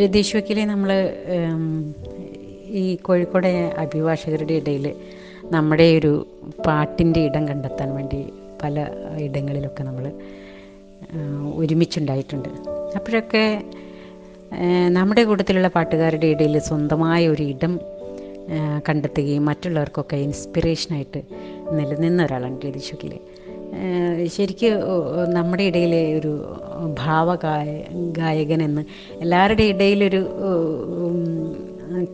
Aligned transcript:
രതീഷ് 0.00 0.36
വക്കീലെ 0.36 0.64
നമ്മൾ 0.64 0.90
ഈ 2.82 2.96
കോഴിക്കോട് 2.96 3.46
അഭിഭാഷകരുടെ 3.78 4.54
ഇടയിൽ 4.54 4.86
നമ്മുടെ 5.52 5.96
ഒരു 5.98 6.26
പാട്ടിന്റെ 6.66 7.20
ഇടം 7.20 7.48
കണ്ടെത്താൻ 7.48 7.94
വേണ്ടി 7.94 8.20
പല 8.62 8.74
ഇടങ്ങളിലൊക്കെ 9.18 9.82
നമ്മൾ 9.82 10.04
ഒരുമിച്ചുണ്ടായിട്ടുണ്ട്. 11.54 12.48
അപ്പോഴൊക്കെ 12.96 13.44
നമ്മുടെ 14.88 15.22
കൂട്ടത്തിലുള്ള 15.24 15.68
പാട്ടുകാരുടെ 15.68 16.26
ഇടയിൽ 16.26 16.58
സ്വന്തമായ 16.58 17.28
ഒരു 17.28 17.42
ഇടം 17.42 17.72
കണ്ടെത്തുകയും 18.88 19.44
മറ്റുള്ളവർക്കൊക്കെ 19.44 20.16
ഇൻസ്പിറേഷനായിട്ട് 20.16 21.22
നിലനിന്ന 21.72 22.24
ഒരാളാണ് 22.24 22.58
രതീഷ് 22.66 22.92
വക്കീൽ 22.94 23.14
ശരിക്ക് 24.26 24.70
നമ്മുടെ 25.36 25.62
ഇടയിലെ 25.62 26.18
ഒരു 26.18 26.32
ഭാവഗായ 26.98 27.82
ഗായകനെന്ന് 28.18 28.82
എല്ലാവരുടെ 29.20 29.62
ഇടയിലൊരു 29.62 30.22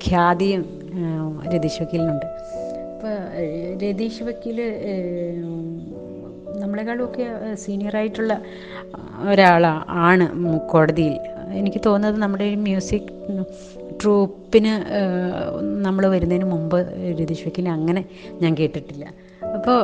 ഖ്യാതിയും 0.09 0.65
രതീഷ് 1.54 1.82
വക്കീലിനുണ്ട്. 1.82 2.27
അപ്പോൾ 2.95 3.15
രതീഷ് 3.82 4.23
വക്കീൽ 4.23 4.59
നമ്മളെക്കാളുമൊക്കെ 6.60 7.54
സീനിയറായിട്ടുള്ള 7.54 8.42
ഒരാളാണ് 9.30 10.27
കോടതിയിൽ. 10.68 11.18
എനിക്ക് 11.52 11.80
തോന്നുന്നത് 11.87 12.23
നമ്മുടെ 12.23 12.45
ഒരു 12.45 12.56
മ്യൂസിക് 12.56 13.10
ട്രൂപ്പിന് 14.02 14.73
നമ്മൾ 15.87 16.06
വരുന്നതിന് 16.06 16.45
മുമ്പ് 16.45 16.79
രതീഷ് 17.20 17.46
വക്കീലിനെ 17.46 17.73
അങ്ങനെ 17.73 18.04
ഞാൻ 18.42 18.54
കേട്ടിട്ടില്ല. 18.54 19.06
അപ്പോൾ 19.54 19.79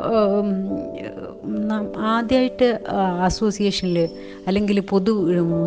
ആദ്യമായിട്ട് 1.97 2.69
അസോസിയേഷനിൽ 3.21 3.99
അല്ലെങ്കിൽ 4.47 4.81
പൊതു 4.81 5.13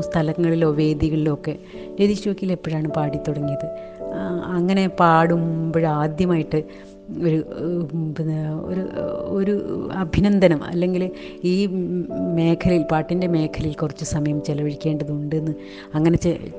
സ്ഥലങ്ങളിലോ 0.02 0.72
വേദികളിലോ 0.72 1.34
ഒക്കെ 1.34 1.56
രതീഷ് 2.02 2.24
ചോക്കിൽ 2.24 2.52
എപ്പോഴാണ് 2.52 2.88
പാടി 2.88 3.20
തുടങ്ങിയത്? 3.28 3.68
അങ്ങനെ 4.58 4.88
പാടുമ്പോഴാദ്യമായിട്ട് 4.88 6.60
ഒരു 7.22 7.38
പിന്നെ 8.18 8.52
ഒരു 8.62 8.82
ഒരു 9.30 9.54
അഭിനന്ദനം 9.92 10.64
അല്ലെങ്കിൽ 10.64 11.04
ഈ 11.44 11.54
മേഖലയിൽ 12.36 12.84
പാട്ടിന്റെ 12.92 13.28
മേഖലയിൽ 13.28 13.74
കുറച്ച് 13.74 14.06
സമയം 14.06 14.44
ചെലവഴിക്കേണ്ടതുണ്ടെന്ന് 14.44 15.54
അങ്ങനെ 15.94 16.18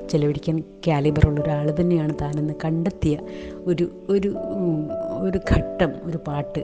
ചെലവഴിക്കാൻ 0.09 0.63
കാലിബറുള്ള 0.87 1.39
ഒരാൾ 1.41 1.75
തന്നെയാണ് 1.81 2.15
താനെന്ന് 2.21 2.53
കണ്ടെത്തിയ 2.65 3.17
ഒരു 3.65 3.91
ഒരു 4.09 4.31
ഒരു 5.19 5.39
ഘട്ടം 5.53 5.93
ഒരു 6.03 6.19
പാട്ട്. 6.27 6.63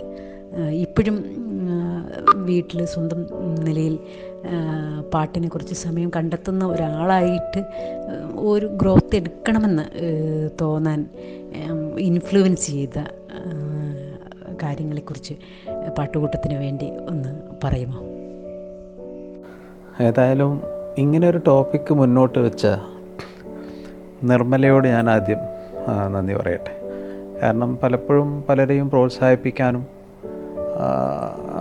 ഇപ്പോഴും 0.72 1.16
വീട്ടിൽ 2.36 2.86
സ്വന്തം 2.86 3.28
നിലയിൽ 3.64 4.00
പാട്ടിനെ 5.14 5.48
കുറച്ച് 5.48 5.74
സമയം 5.74 6.12
കണ്ടെത്തുന്ന 6.16 6.66
ഒരാളായിട്ട് 6.66 7.62
ഒരു 8.36 8.66
ഗ്രോത്ത് 8.66 9.16
എടുക്കണമെന്ന് 9.16 9.86
തോന്നാൻ 10.62 11.08
ഇൻഫ്ലുവൻസ് 12.00 12.68
ചെയ്ത 12.72 13.00
കാര്യങ്ങളെക്കുറിച്ച് 14.64 15.34
പാട്ടുകൂട്ടത്തിന് 15.98 16.58
വേണ്ടി 16.60 16.88
ഒന്ന് 17.10 17.32
പറയുമോ? 17.64 18.00
ഏതായാലും 20.04 20.62
ഇങ്ങനെ 20.98 21.30
ഒരു 21.30 21.42
ടോപ്പിക്ക് 21.48 21.94
മുന്നോട്ട് 21.94 22.40
വെച്ച 22.40 22.68
നിർമ്മലയോട് 24.24 24.88
ഞാൻ 24.88 25.10
ആദ്യം 25.10 25.40
നന്ദി 26.14 26.34
പറയട്ടെ. 26.34 26.74
കാരണം 27.42 27.78
പലപ്പോഴും 27.84 28.44
പലരെയും 28.50 28.90
പ്രോത്സാഹിപ്പിക്കാനും 28.90 29.97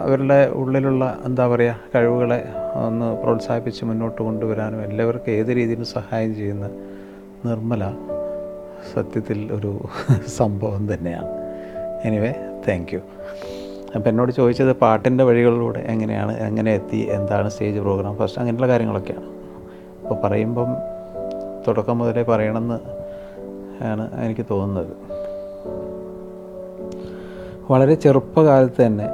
അവരുടെ 0.03 0.50
ഉള്ളിലുള്ള 0.55 1.19
എന്താ 1.25 1.48
പറയുക 1.48 1.77
കഴിവുകളെ 1.95 2.45
ഒന്ന് 2.75 3.17
പ്രോത്സാഹിപ്പിച്ച് 3.22 3.84
മുന്നോട്ട് 3.84 4.22
കൊണ്ടുവരാനും 4.22 4.83
എല്ലാവർക്കും 4.83 5.33
ഏത് 5.33 5.47
രീതിയിലും 5.47 5.84
സഹായം 5.84 6.34
ചെയ്യുന്ന 6.34 6.70
നിർമ്മല 7.44 7.92
സത്യത്തിൽ 8.94 9.53
ഒരു 9.53 9.81
സംഭവം 10.27 10.94
തന്നെയാണ്. 10.94 11.28
എനിവേ 12.04 12.34
താങ്ക് 12.69 12.94
യു 12.94 13.00
അപ്പം 13.94 14.09
എന്നോട് 14.09 14.32
ചോദിച്ചത് 14.32 14.72
പാട്ടിന്റെ 14.77 15.25
വഴികളിലൂടെ 15.25 15.78
എങ്ങനെയാണ് 15.78 16.38
എങ്ങനെ 16.38 16.75
എത്തി 16.75 16.97
എന്താണ് 16.97 17.48
സ്റ്റേജ് 17.48 17.78
പ്രോഗ്രാം 17.78 18.16
ഫസ്റ്റ് 18.16 18.38
അങ്ങനെയുള്ള 18.38 18.69
കാര്യങ്ങളൊക്കെയാണ്. 18.69 19.27
അപ്പോൾ 20.03 20.15
പറയുമ്പം 20.15 20.77
തുടക്കം 21.69 21.98
മുതലേ 21.98 22.22
പറയണമെന്ന് 22.22 22.78
ആണ് 23.84 24.25
എനിക്ക് 24.25 24.47
തോന്നുന്നത്. 24.50 25.06
വളരെ 27.71 27.94
ചെറുപ്പകാലത്ത് 27.94 28.87
തന്നെ 28.87 29.04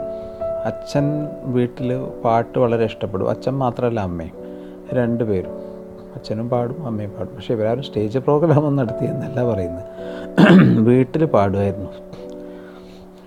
അച്ഛൻ 0.65 1.29
വീട്ടിൽ 1.43 2.07
പാട്ട് 2.25 2.59
വളരെ 2.59 2.85
ഇഷ്ടപ്പെടും. 2.85 3.31
അച്ഛൻ 3.31 3.53
മാത്രമല്ല 3.59 4.01
അമ്മയും. 4.01 4.33
രണ്ടുപേരും 4.95 5.51
അച്ഛനും 6.15 6.51
പാടും 6.51 6.87
അമ്മയും 6.87 7.11
പാടും. 7.11 7.37
പക്ഷേ 7.37 7.55
ഇവരാരും 7.55 7.83
സ്റ്റേജ് 7.83 8.19
പ്രോഗ്രാം 8.19 8.67
ഒന്നും 8.67 8.77
നടത്തി 8.77 9.05
എന്നല്ല 9.05 9.45
പറയുന്നത്. 9.45 9.85
വീട്ടിൽ 10.79 11.25
പാടുമായിരുന്നു. 11.25 11.91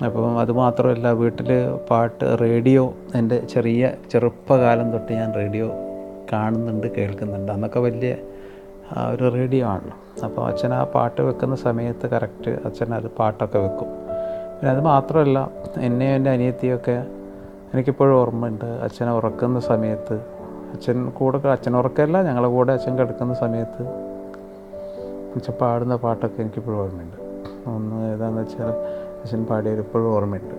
അപ്പം 0.05 0.39
അതുമാത്രമല്ല 0.39 1.11
വീട്ടിൽ 1.11 1.47
പാട്ട് 1.89 2.37
റേഡിയോ 2.41 2.93
എന്റെ 3.15 3.39
ചെറിയ 3.39 3.91
ചെറുപ്പകാലം 4.11 4.91
തൊട്ട് 4.91 5.13
ഞാൻ 5.13 5.33
റേഡിയോ 5.35 5.71
കാണുന്നുണ്ട് 6.33 6.95
കേൾക്കുന്നുണ്ട്. 6.95 7.51
അന്നൊക്കെ 7.51 7.79
വലിയ 7.79 8.15
ഒരു 9.13 9.33
റേഡിയോ 9.33 9.67
ആണല്ലോ. 9.67 10.25
അപ്പോൾ 10.25 10.47
അച്ഛൻ 10.47 10.73
ആ 10.73 10.83
പാട്ട് 10.83 11.21
വെക്കുന്ന 11.21 11.55
സമയത്ത് 11.55 12.09
കറക്റ്റ് 12.09 12.51
അച്ഛൻ 12.65 12.93
അത് 12.93 13.07
പാട്ടൊക്കെ 13.07 13.59
വെക്കും. 13.59 14.04
പിന്നെ 14.55 14.73
അത് 14.73 14.81
മാത്രമല്ല 14.81 15.51
എന്നെയും 15.77 16.15
എന്റെ 16.15 16.29
അനിയത്തിയൊക്കെ 16.29 17.05
എനിക്കിപ്പോഴും 17.73 18.19
ഓർമ്മയുണ്ട്. 18.19 18.65
അച്ഛൻ 18.65 19.09
ഉറക്കുന്ന 19.09 19.59
സമയത്ത് 19.59 20.21
അച്ഛൻ 20.73 21.09
കൂടെ 21.09 21.47
അച്ഛൻ 21.47 21.77
ഉറക്കല്ല 21.77 22.23
ഞങ്ങളെ 22.23 22.47
കൂടെ 22.47 22.73
അച്ഛൻ 22.73 22.97
കിടക്കുന്ന 22.97 23.33
സമയത്ത് 23.33 23.87
അച്ഛൻ 25.35 25.53
പാടുന്ന 25.61 25.95
പാട്ടൊക്കെ 25.95 26.41
എനിക്കിപ്പോഴും 26.41 26.83
ഓർമ്മയുണ്ട്. 26.83 27.15
ഒന്ന് 27.67 28.13
ഏതാണെന്ന് 28.13 28.41
വെച്ചാൽ 28.41 28.73
അച്ഛൻ 29.23 29.45
പാടിയത് 29.45 29.79
ഇപ്പോഴും 29.79 30.15
ഓർമ്മയുണ്ട്. 30.15 30.55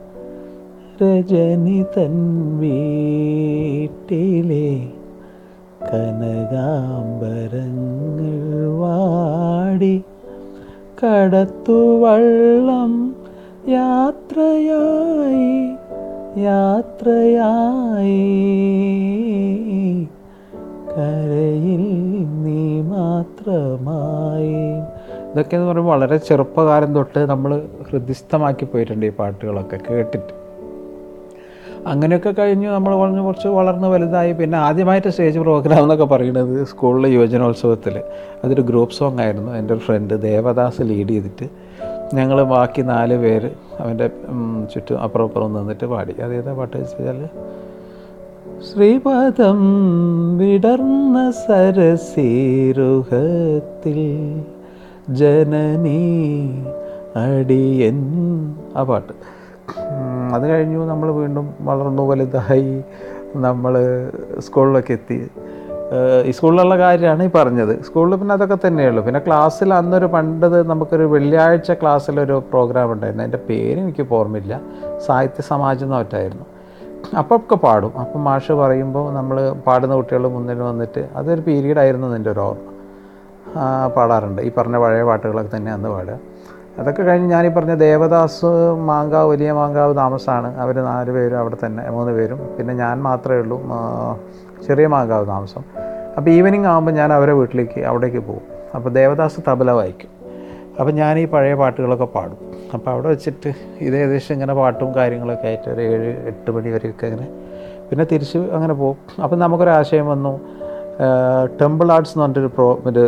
രജനി 1.03 1.85
തൻ 1.97 2.15
വീട്ടിലെ 2.61 4.69
കനകാംബരങ്ങൾ 5.89 6.49
വാടി 8.81 10.03
കടത്തുവള്ളം 11.01 12.93
യാത്രയായി 13.69 15.74
യാത്രയായി. 16.39 18.25
കരയിൽ 20.91 22.25
നീ 22.25 22.81
മാത്രമായി. 22.81 24.55
ഇതൊക്കെ 25.33 25.57
എന്ന് 25.57 25.69
പറയുമ്പോൾ 25.69 25.93
വളരെ 25.93 26.17
ചെറുപ്പകാലം 26.17 26.95
തൊട്ട് 26.95 27.19
നമ്മൾ 27.19 27.63
ഹൃദിസ്ഥമാക്കി 27.91 28.65
പോയിട്ടുണ്ട് 28.65 29.07
ഈ 29.07 29.11
പാട്ടുകളൊക്കെ 29.11 29.79
കേട്ടിട്ട്. 29.91 30.45
അങ്ങനെയൊക്കെ 31.87 32.31
കഴിഞ്ഞ് 32.31 32.69
നമ്മൾ 32.69 32.95
വളർന്ന് 32.95 33.23
കുറച്ച് 33.23 33.49
വളർന്ന് 33.49 33.89
വലുതായി 33.89 34.33
പിന്നെ 34.33 34.59
ആദ്യമായിട്ട് 34.59 35.09
സ്റ്റേജ് 35.09 35.39
പ്രോഗ്രാം 35.39 35.83
എന്നൊക്കെ 35.83 36.05
പറയുന്നത് 36.05 36.67
സ്കൂളിലെ 36.67 37.09
യുവജനോത്സവത്തിൽ. 37.09 38.01
അതൊരു 38.45 38.63
ഗ്രൂപ്പ് 38.63 38.95
സോങ് 38.95 39.21
ആയിരുന്നു 39.21 39.53
എന്റെ 39.53 39.75
ഒരു 39.75 39.81
ഫ്രണ്ട് 39.81 40.23
ദേവദാസ് 40.23 40.81
ലീഡ് 40.81 41.09
ചെയ്തിട്ട് 41.09 41.49
ഞങ്ങൾ 42.15 42.43
ബാക്കി 42.43 42.83
നാല് 42.83 43.19
പേര് 43.19 43.51
അവന്റെ 43.81 44.11
ചുറ്റും 44.75 45.01
അപ്പുറം 45.01 45.25
അപ്പുറം 45.25 45.55
നിന്നിട്ട് 45.55 45.87
പാടി. 45.87 46.21
അതേതാ 46.21 46.53
പാട്ട് 46.53 46.77
വെച്ചാൽ 46.77 47.27
ശ്രീപദം 48.73 49.59
വിടർന്ന 50.39 51.31
സരസീരുഹത്തിൽ 51.31 52.41
ജനനീ 55.09 56.49
അടിയൻ. 57.17 57.99
ആ 58.77 58.83
പാട്ട്. 58.83 59.13
അത് 60.35 60.43
കഴിഞ്ഞു. 60.43 60.87
നമ്മൾ 60.87 61.11
വീണ്ടും 61.11 61.55
വളർന്നു 61.61 62.03
വലുതായി 62.03 62.83
നമ്മൾ 63.37 63.75
സ്കൂളിലൊക്കെ 64.39 64.93
എത്തി. 64.93 65.31
ഈ 66.27 66.31
സ്കൂളിലുള്ള 66.31 66.79
കാര്യമാണ് 66.79 67.23
ഈ 67.23 67.31
പറഞ്ഞത്. 67.35 67.83
സ്കൂളിൽ 67.83 68.17
പിന്നെ 68.17 68.33
അതൊക്കെ 68.33 68.59
തന്നെയുള്ളൂ. 68.67 69.05
പിന്നെ 69.05 69.21
ക്ലാസ്സിൽ 69.27 69.75
അന്നൊരു 69.75 70.07
പണ്ടത് 70.07 70.67
നമുക്കൊരു 70.67 71.03
വെള്ളിയാഴ്ച 71.03 71.71
ക്ലാസ്സിലൊരു 71.71 72.43
പ്രോഗ്രാം 72.51 72.93
ഉണ്ടായിരുന്നു. 72.93 73.25
അതിന്റെ 73.25 73.39
പേര് 73.49 73.81
എനിക്ക് 73.81 74.07
ഓർമ്മയില്ല. 74.11 74.61
സാഹിത്യ 75.07 75.43
സമാജം 75.43 75.87
എന്ന് 75.87 75.97
മറ്റായിരുന്നു 75.97 76.45
അപ്പോൾ 77.19 77.37
ഒക്കെ 77.37 77.55
പാടും. 77.55 77.99
അപ്പം 77.99 78.25
മാഷ് 78.25 78.53
പറയുമ്പോൾ 78.53 79.13
നമ്മൾ 79.13 79.51
പാടുന്ന 79.67 79.95
കുട്ടികൾ 79.95 80.29
മുന്നിൽ 80.29 80.59
വന്നിട്ട് 80.59 81.09
അതൊരു 81.17 81.41
പീരീഡ് 81.41 81.79
ആയിരുന്നു 81.79 82.17
എന്റെ 82.17 82.31
ഒരു 82.31 82.41
ഓർമ്മ. 82.41 82.71
പാടാറുണ്ട്. 83.97 84.43
ഈ 84.43 84.51
പറഞ്ഞ 84.59 84.77
പഴയ 84.77 85.03
പാട്ടുകളൊക്കെ 85.03 85.57
തന്നെ 85.57 85.73
അന്ന് 85.73 85.89
പാടുക. 85.89 86.19
അതൊക്കെ 86.79 87.03
കഴിഞ്ഞ് 87.03 87.29
ഞാനീ 87.31 87.49
പറഞ്ഞ 87.49 87.75
ദേവദാസ് 87.75 88.47
മാങ്കാവ് 88.81 89.31
വലിയ 89.31 89.53
മാങ്കാവ് 89.53 89.97
താമസമാണ് 89.97 90.59
അവർ 90.59 90.85
നാല് 90.85 91.11
പേരും 91.11 91.39
അവിടെ 91.39 91.57
തന്നെ 91.67 91.91
മൂന്ന് 91.91 92.13
പേരും. 92.13 92.41
പിന്നെ 92.59 92.75
ഞാൻ 92.75 93.03
മാത്രമേ 93.03 93.39
ഉള്ളൂ. 93.39 93.63
ചെറിയ 94.67 94.87
മാങ്കാവ് 94.87 95.27
താമസം. 95.27 95.65
അപ്പോൾ 96.17 96.31
ഈവനിങ് 96.31 96.67
ആകുമ്പോൾ 96.67 96.93
ഞാൻ 96.93 97.13
അവരെ 97.13 97.33
വീട്ടിലേക്ക് 97.33 97.81
അവിടേക്ക് 97.81 98.19
പോകും. 98.19 98.43
അപ്പോൾ 98.75 98.89
ദേവദാസ് 98.89 99.41
തബല 99.49 99.71
വായിക്കും. 99.71 100.11
അപ്പോൾ 100.81 100.93
ഞാൻ 100.93 101.19
ഈ 101.19 101.25
പഴയ 101.25 101.55
പാട്ടുകളൊക്കെ 101.55 102.05
പാടും. 102.05 102.39
അപ്പോൾ 102.75 102.91
അവിടെ 102.91 103.09
വെച്ചിട്ട് 103.09 103.53
ഇത് 103.81 103.97
ഏകദേശം 103.97 104.33
ഇങ്ങനെ 104.33 104.55
പാട്ടും 104.55 104.95
കാര്യങ്ങളൊക്കെ 104.95 105.47
ആയിട്ട് 105.47 105.69
ഒരു 105.71 105.81
ഏഴ് 105.81 106.27
എട്ട് 106.27 106.51
മണി 106.51 106.69
വരെയൊക്കെ 106.69 107.07
അങ്ങനെ 107.07 107.29
പിന്നെ 107.89 108.05
തിരിച്ച് 108.13 108.39
അങ്ങനെ 108.39 108.75
പോകും. 108.75 108.97
അപ്പം 109.23 109.39
നമുക്കൊരാശയം 109.39 110.07
വന്നു. 110.07 110.41
ടെമ്പിൾ 111.61 111.93
ആർട്സ് 111.93 112.11
എന്ന് 112.11 112.23
പറഞ്ഞിട്ടൊരു 112.23 112.51
പ്രോ 112.57 112.83
ഒരു 112.87 113.03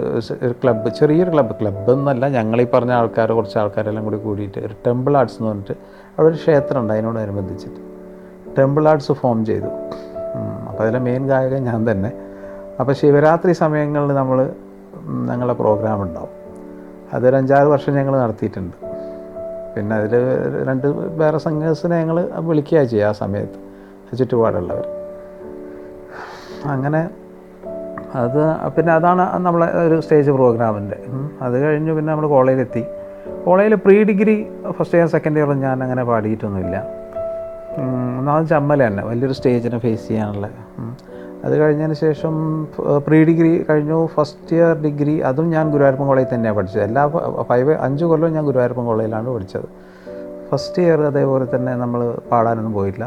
ക്ലബ്ബ് 0.62 0.88
ചെറിയൊരു 0.88 1.31
ക്ലബ്ബ് 1.31 1.55
ക്ലബ്ബ് 1.61 1.93
എന്നല്ല. 1.93 2.29
ഞങ്ങൾ 2.29 2.61
ഈ 2.61 2.67
പറഞ്ഞ 2.75 2.93
ആൾക്കാർ 2.93 3.32
കുറച്ച് 3.32 3.58
ആൾക്കാരെല്ലാം 3.58 4.05
കൂടി 4.05 4.17
കൂടിയിട്ട് 4.17 4.58
ഒരു 4.58 4.75
ടെമ്പിൾ 4.87 5.17
ആർട്സ് 5.17 5.37
എന്ന് 5.38 5.49
പറഞ്ഞിട്ട് 5.49 5.73
അവിടെ 6.17 6.29
ഒരു 6.29 6.37
ക്ഷേത്രം 6.37 6.81
ഉണ്ട് 6.81 6.93
അതിനോടനുബന്ധിച്ചിട്ട് 6.93 7.81
ടെമ്പിൾ 8.58 8.88
ആർട്സ് 8.88 9.12
ഫോം 9.12 9.47
ചെയ്തു. 9.47 9.70
അപ്പോൾ 10.76 10.87
അതിലെ 10.87 10.99
മെയിൻ 11.05 11.23
ഗായകൻ 11.28 11.61
ഞാൻ 11.69 11.81
തന്നെ. 11.90 12.08
അപ്പോൾ 12.81 12.94
ശിവരാത്രി 13.00 13.52
സമയങ്ങളിൽ 13.61 14.11
നമ്മൾ 14.19 14.38
ഞങ്ങളുടെ 15.28 15.55
പ്രോഗ്രാം 15.61 15.99
ഉണ്ടാവും. 16.02 16.32
അതൊരു 17.14 17.37
അഞ്ചാറ് 17.37 17.69
വർഷം 17.73 17.93
ഞങ്ങൾ 17.99 18.14
നടത്തിയിട്ടുണ്ട്. 18.23 18.76
പിന്നെ 19.75 19.93
അതിൽ 19.96 20.14
രണ്ട് 20.69 20.87
വേറെ 21.20 21.38
സംഘേഴ്സിനെ 21.44 21.94
ഞങ്ങൾ 22.02 22.19
വിളിക്കുക 22.49 22.82
ചെയ്യുക 22.93 23.08
ആ 23.08 23.12
സമയത്ത്. 23.23 23.58
ചുറ്റുപാടുള്ളവർ 24.19 24.87
അങ്ങനെ 26.75 27.00
അത് 28.22 28.43
പിന്നെ 28.76 28.93
അതാണ് 28.99 29.25
നമ്മളെ 29.46 29.67
ഒരു 29.87 29.96
സ്റ്റേജ് 30.00 30.31
പ്രോഗ്രാമിന്റെ 30.37 30.99
അത് 31.46 31.56
കഴിഞ്ഞ് 31.64 31.93
പിന്നെ 31.96 32.08
നമ്മൾ 32.12 32.29
കോളേജിലെത്തി. 32.34 32.82
കോളേജിൽ 33.46 33.75
pre 33.87 33.96
degree 34.11 34.37
first 34.76 34.99
year 34.99 35.08
second 35.17 35.38
ഇയറും 35.40 35.58
ഞാൻ 35.67 35.76
അങ്ങനെ 35.84 36.05
പാടിയിട്ടൊന്നുമില്ല. 36.11 36.76
ഒന്നാമത് 38.26 38.49
ചമ്മല 38.52 38.81
തന്നെ 38.88 39.02
വലിയൊരു 39.08 39.34
സ്റ്റേജിനെ 39.38 39.78
ഫേസ് 39.82 40.05
ചെയ്യാനുള്ള. 40.08 40.46
അത് 41.46 41.52
കഴിഞ്ഞതിന് 41.61 41.96
ശേഷം 42.06 42.34
പ്രീ 43.06 43.19
ഡിഗ്രി 43.28 43.50
കഴിഞ്ഞു 43.69 43.99
ഫസ്റ്റ് 44.14 44.55
ഇയർ 44.56 44.73
ഡിഗ്രി 44.84 45.14
അതും 45.28 45.46
ഞാൻ 45.55 45.64
ഗുരുവായൂരപ്പൻ 45.75 46.06
കോളേജിൽ 46.11 46.31
തന്നെയാണ് 46.32 46.56
പഠിച്ചത്. 46.58 46.82
എല്ലാ 46.88 47.02
ഫൈവ് 47.50 47.75
അഞ്ച് 47.87 48.05
കൊല്ലവും 48.11 48.32
ഞാൻ 48.37 48.44
ഗുരുവായൂരപ്പൻ 48.49 48.84
കോളേജിലാണ് 48.90 49.28
പഠിച്ചത്. 49.37 49.69
ഫസ്റ്റ് 50.50 50.82
ഇയർ 50.84 51.00
അതേപോലെ 51.11 51.46
തന്നെ 51.55 51.73
നമ്മൾ 51.82 52.00
പാടാനൊന്നും 52.32 52.75
പോയില്ല. 52.78 53.05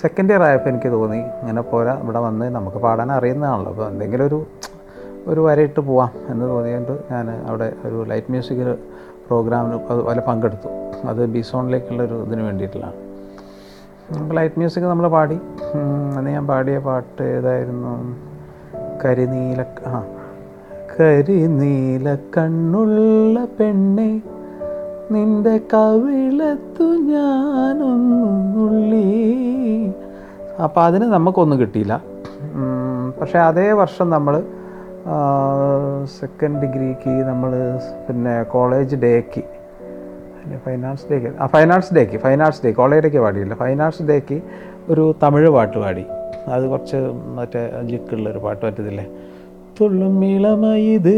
സെക്കൻഡ് 0.00 0.32
ഇയർ 0.34 0.42
ആയപ്പോൾ 0.48 0.70
എനിക്ക് 0.72 0.92
തോന്നി 0.96 1.20
ഇങ്ങനെ 1.42 1.64
പോരാ 1.72 1.94
ഇവിടെ 2.04 2.22
വന്ന് 2.28 2.48
നമുക്ക് 2.58 2.80
പാടാൻ 2.86 3.10
അറിയുന്നതാണല്ലോ. 3.18 3.72
അപ്പോൾ 3.74 3.86
എന്തെങ്കിലും 3.92 4.26
ഒരു 4.30 4.40
ഒരു 5.32 5.40
വരയിട്ട് 5.46 5.80
പോവാം 5.88 6.12
എന്ന് 6.32 6.44
തോന്നിയിട്ട് 6.52 6.96
ഞാൻ 7.12 7.26
അവിടെ 7.50 7.70
ഒരു 7.88 7.98
ലൈറ്റ് 8.10 8.30
മ്യൂസിക് 8.34 8.66
പ്രോഗ്രാമിന് 9.28 9.78
അതുപോലെ 9.92 10.22
പങ്കെടുത്തു. 10.28 10.68
അത് 11.12 11.22
ബിസോണിലേക്കുള്ളൊരു 11.38 12.18
ഇതിന് 12.26 12.44
വേണ്ടിയിട്ടുള്ളതാണ്. 12.50 12.98
ലൈറ്റ് 14.32 14.54
മ്യൂസിക് 14.56 14.84
നമ്മൾ 14.84 15.08
പാടി. 15.08 15.38
അന്ന് 16.16 16.30
ഞാൻ 16.30 16.46
പാടിയ 16.46 16.78
പാട്ട് 16.78 17.22
ഏതായിരുന്നു? 17.22 18.16
കരിനീല 19.04 19.64
ആ. 19.86 20.04
കരിനീല 21.00 22.14
കണ്ണുള്ള 22.14 23.46
പെണ്ണെ 23.60 24.20
നിന്റെ 25.10 25.60
കവിളത്തു 25.74 26.82
ഞാനൊന്നുള്ളി. 26.82 29.06
അപ്പോൾ 30.62 30.84
അതിന് 30.84 31.04
നമുക്കൊന്നും 31.04 31.58
കിട്ടിയില്ല. 31.58 32.02
പക്ഷേ 33.20 33.38
അതേ 33.38 33.72
വർഷം 33.72 34.10
നമ്മൾ 34.10 34.42
സെക്കൻഡ് 36.20 36.62
ഡിഗ്രിക്ക് 36.62 37.10
നമ്മൾ 37.10 37.52
പിന്നെ 38.08 38.42
കോളേജ് 38.42 38.96
ഡേക്ക് 38.96 39.42
ഫൈൻ 40.64 40.82
ആർട്സ് 40.90 41.06
ഡേക്ക് 41.10 41.30
ആ 41.42 41.46
ഫൈൻ 41.54 41.70
ആർട്സ് 41.74 41.92
ഡേക്ക് 41.96 42.18
ഫൈൻ 42.24 42.40
ആർട്സ് 42.46 42.62
ഡേ 42.64 42.70
കോളേജിലേക്ക് 42.80 43.20
പാടിയില്ല. 43.24 43.54
ഫൈൻ 43.62 43.78
ആർട്സ് 43.86 44.04
ഡേക്ക് 44.10 44.38
ഒരു 44.92 45.04
തമിഴ് 45.22 45.50
പാട്ട് 45.56 45.76
പാടി. 45.84 46.04
അത് 46.54 46.64
കുറച്ച് 46.70 46.98
മറ്റേ 47.36 47.60
ജിക്കുള്ളൊരു 47.90 48.40
പാട്ട് 48.46 48.62
പറ്റത്തില്ലേ? 48.66 49.06
തുള്ളും 49.80 50.16
ഇളമയിത് 50.24 51.14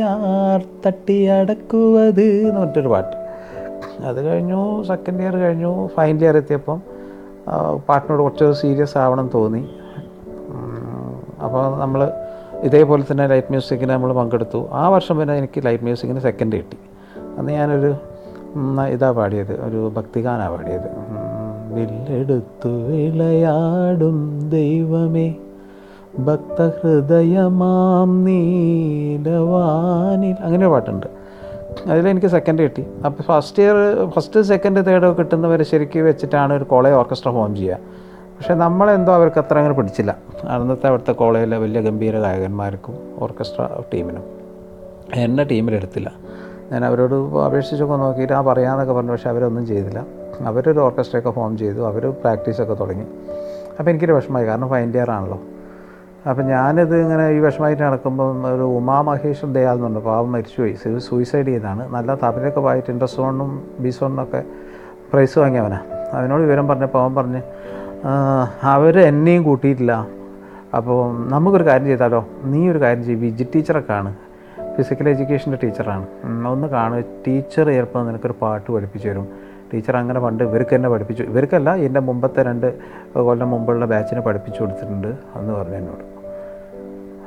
യാർ 0.00 0.60
തട്ടി 0.84 1.16
അടക്കുവത് 1.36 2.26
എന്ന് 2.48 2.58
പറഞ്ഞിട്ടൊരു 2.58 2.90
പാട്ട്. 2.94 3.14
അത് 4.08 4.20
കഴിഞ്ഞു 4.26 4.60
സെക്കൻഡ് 4.90 5.22
ഇയർ 5.24 5.36
കഴിഞ്ഞു 5.44 5.72
ഫൈനൽ 5.96 6.22
ഇയർ 6.24 6.36
എത്തിയപ്പം 6.42 6.78
പാട്ടിനോട് 7.88 8.22
കുറച്ച് 8.22 8.46
സീരിയസ് 8.60 8.96
ആവണം 9.04 9.26
തോന്നി. 9.34 9.62
അപ്പോൾ 11.44 11.64
നമ്മൾ 11.82 12.00
ഇതേപോലെ 12.68 13.04
തന്നെ 13.10 13.24
ലൈറ്റ് 13.32 13.50
മ്യൂസിക്കിന് 13.54 13.92
നമ്മൾ 13.96 14.12
പങ്കെടുത്തു. 14.18 14.60
ആ 14.72 14.84
വർഷം 14.94 15.14
പിന്നെ 15.18 15.34
എനിക്ക് 15.40 15.60
ലൈറ്റ് 15.66 15.84
മ്യൂസിക്കിന് 15.88 16.20
സെക്കൻഡ് 16.28 16.56
കിട്ടി. 16.60 16.78
അന്ന് 17.38 17.50
ഞാനൊരു 17.58 17.90
ഇതാ 18.88 19.10
പാടിയത്. 19.10 19.68
ഒരു 19.68 19.92
ഭക്തിഗാനാണ് 19.96 20.50
പാടിയത്. 20.50 20.90
വില്ലെടുത്തു 21.74 22.68
വിളയാടും 22.68 24.50
ദൈവമേ 24.50 25.34
ഭക്തഹൃദയമാം 26.18 28.24
നീലവാനിൽ. 28.24 30.34
അങ്ങനെ 30.40 30.68
പാട്ടുണ്ട്. 30.68 31.06
അതിലെനിക്ക് 31.86 32.26
സെക്കൻഡ് 32.26 32.62
കിട്ടി. 32.62 32.84
അപ്പോൾ 33.06 33.22
first 33.22 33.62
year 33.62 34.08
first 34.08 34.42
second 34.42 34.86
third 34.86 35.16
കിട്ടുന്നവർ 35.16 35.62
ശരിക്കും 35.62 36.04
വെച്ചിട്ടാണ് 36.04 36.52
ഒരു 36.52 36.64
കോളേജ് 36.64 36.96
ഓർക്കസ്ട്ര 36.96 37.30
ഫോം 37.30 37.56
ചെയ്യുക. 37.56 37.78
പക്ഷേ 38.38 38.54
നമ്മളെന്തോ 38.54 39.14
അവർക്ക് 39.14 39.38
അത്ര 39.38 39.58
അങ്ങനെ 39.58 39.74
പിടിച്ചില്ല. 39.74 40.16
അന്നത്തെ 40.48 40.86
അവിടുത്തെ 40.86 41.12
കോളേജിലെ 41.12 41.58
വലിയ 41.58 41.80
ഗംഭീര 41.80 42.18
ഗായകന്മാർക്കും 42.18 42.94
ഓർക്കസ്ട്ര 43.18 43.68
ടീമിനും 43.94 44.22
എന്നെ 45.14 45.44
ടീമിലെടുത്തില്ല 45.44 46.25
ഞാൻ 46.72 46.84
അവരോട് 46.84 47.14
അപേക്ഷിച്ചൊക്കെ 47.14 47.96
നോക്കിയിട്ട് 47.96 48.32
ആ 48.32 48.40
പറയാമെന്നൊക്കെ 48.40 48.94
പറഞ്ഞു 48.94 49.12
പക്ഷേ 49.12 49.30
അവരൊന്നും 49.30 49.66
ചെയ്തില്ല. 49.66 50.06
അവരൊരു 50.40 50.80
ഓർക്കസ്ട്രയൊക്കെ 50.80 51.30
ഫോം 51.30 51.58
ചെയ്തു 51.58 51.80
അവർ 51.86 52.10
പ്രാക്ടീസൊക്കെ 52.22 52.74
തുടങ്ങി. 52.74 53.06
അപ്പോൾ 53.78 53.90
എനിക്കൊരു 53.90 54.12
വിഷമമായി 54.12 54.46
കാരണം 54.46 54.68
ഫൈൻ 54.68 54.90
ഇയർ 54.96 55.10
ആണല്ലോ. 55.10 55.40
അപ്പം 56.30 56.44
ഞാനിത് 56.46 56.96
ഇങ്ങനെ 57.00 57.28
ഈ 57.30 57.38
വിഷമമായിട്ട് 57.38 57.82
നടക്കുമ്പം 57.82 58.46
ഒരു 58.54 58.62
ഉമാ 58.62 59.00
മഹേഷ് 59.00 59.46
ദയാൽ 59.54 59.76
എന്നുണ്ട് 59.76 60.00
പാവം 60.00 60.32
മരിച്ചുപോയി. 60.32 60.98
സൂയിസൈഡ് 60.98 61.46
ചെയ്താണ് 61.46 61.94
നല്ല 61.94 62.14
തബലയൊക്കെ 62.14 63.06
സോണിനും 63.06 63.62
ബി 63.78 63.84
ബിസോണിനൊക്കെ 63.84 64.42
പ്രൈസ് 65.12 65.38
വാങ്ങിയവനാണ് 65.38 65.84
അവനോട് 66.12 66.42
വിവരം 66.42 66.68
പറഞ്ഞപ്പോൾ 66.68 67.02
അവൻ 67.02 67.14
പറഞ്ഞ് 67.14 67.42
അവർ 68.62 69.00
എന്നെയും 69.00 69.42
കൂട്ടിയിട്ടില്ല. 69.42 70.08
അപ്പോൾ 70.76 71.28
നമുക്കൊരു 71.30 71.64
കാര്യം 71.64 71.86
ചെയ്താലോ? 71.86 72.26
നീ 72.44 72.70
ഒരു 72.70 72.78
കാര്യം 72.78 73.04
ചെയ്യും 73.04 73.20
വിജി 73.20 73.44
ടീച്ചറൊക്കെ 73.54 73.92
കാണ് 73.92 74.14
ഫിസിക്കൽ 74.76 75.08
എഡ്യൂക്കേഷന്റെ 75.08 75.58
ടീച്ചറാണ്. 75.62 76.06
ഒന്ന് 76.48 76.68
കാണുക. 76.68 77.00
ടീച്ചർ 77.26 77.66
ചിലപ്പോൾ 77.66 78.06
നിനക്കൊരു 78.06 78.34
പാട്ട് 78.42 78.72
പഠിപ്പിച്ചു 78.72 79.08
തരും. 79.08 79.28
ടീച്ചർ 79.74 79.96
അങ്ങനെ 79.96 80.20
പണ്ട് 80.20 80.44
ഇവർക്ക് 80.44 80.74
തന്നെ 80.74 80.88
പഠിപ്പിച്ചു. 80.88 81.22
ഇവർക്കല്ല 81.22 81.74
എന്റെ 81.74 82.00
മുമ്പത്തെ 82.00 82.42
രണ്ട് 82.42 82.78
കൊല്ലം 83.14 83.50
മുമ്പുള്ള 83.50 83.84
ബാച്ചിനെ 83.84 84.20
പഠിപ്പിച്ചു 84.20 84.60
കൊടുത്തിട്ടുണ്ട് 84.60 85.08
എന്ന് 85.08 85.54
പറഞ്ഞു 85.54 85.76
എന്നോട്. 85.76 86.16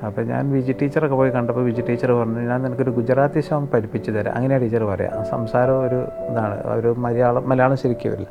അപ്പോൾ 0.06 0.22
ഞാൻ 0.22 0.52
വിജി 0.52 0.76
ടീച്ചറൊക്കെ 0.82 1.16
പോയി 1.16 1.30
കണ്ടപ്പോൾ 1.30 1.62
വിജി 1.62 1.82
ടീച്ചർ 1.90 2.12
പറഞ്ഞു 2.12 2.40
ഞാൻ 2.40 2.64
നിനക്കൊരു 2.64 2.92
ഗുജറാത്തി 2.92 3.40
സോങ് 3.40 3.68
പഠിപ്പിച്ചു 3.68 4.12
തരാം. 4.12 4.36
അങ്ങനെയാണ് 4.36 4.64
ടീച്ചർ 4.64 4.84
പറയാം 4.84 5.26
സംസാരം 5.26 5.88
ഒരു 5.88 5.96
ഇതാണ്. 6.30 6.68
ഒരു 6.68 6.96
മലയാളം 6.98 7.50
മലയാളം 7.50 7.78
ശരിക്കും 7.78 8.12
വരില്ല 8.12 8.28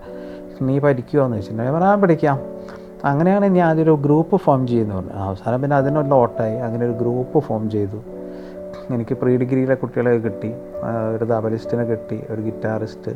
നീ 0.63 0.79
പഠിക്കുമോ 0.79 1.25
എന്ന് 1.25 1.37
വെച്ചിട്ടുണ്ടെങ്കിൽ 1.37 1.81
ഞാൻ 1.81 2.01
പഠിക്കാം. 2.01 2.39
അങ്ങനെയാണ് 3.05 3.47
ഞാൻ 3.47 3.81
ഒരു 3.81 3.99
ഗ്രൂപ്പ് 4.05 4.37
ഫോം 4.37 4.67
ചെയ്യുന്നു 4.67 4.95
പറഞ്ഞു 4.95 5.13
അവസാനം 5.13 5.63
പിന്നെ 5.63 5.77
അതിനുള്ള 5.77 6.15
ഓട്ടായി. 6.15 6.57
അങ്ങനെ 6.57 6.85
ഒരു 6.87 6.93
ഗ്രൂപ്പ് 6.93 7.39
ഫോം 7.39 7.71
ചെയ്തു. 7.71 8.18
എനിക്ക് 8.91 9.15
പ്രീ 9.15 9.37
ഡിഗ്രിയിലെ 9.37 9.75
കുട്ടികളെ 9.75 10.11
കിട്ടി. 10.19 10.51
ഒരു 11.15 11.25
തബലിസ്റ്റിനെ 11.25 11.85
കിട്ടി 11.85 12.23
ഒരു 12.31 12.41
ഗിറ്റാറിസ്റ്റ് 12.41 13.13